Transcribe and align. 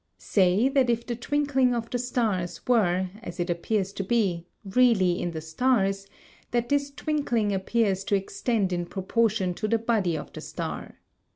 Say, 0.17 0.67
that 0.67 0.89
if 0.89 1.05
the 1.05 1.15
twinkling 1.15 1.75
of 1.75 1.91
the 1.91 1.99
stars 1.99 2.59
were, 2.67 3.11
as 3.21 3.39
it 3.39 3.51
appears 3.51 3.93
to 3.93 4.03
be, 4.03 4.47
really 4.65 5.21
in 5.21 5.29
the 5.29 5.41
stars, 5.41 6.07
that 6.49 6.69
this 6.69 6.89
twinkling 6.89 7.53
appears 7.53 8.03
to 8.05 8.15
extend 8.15 8.73
in 8.73 8.87
proportion 8.87 9.53
to 9.53 9.67
the 9.67 9.77
body 9.77 10.17
of 10.17 10.33
the 10.33 10.41
star. 10.41 10.95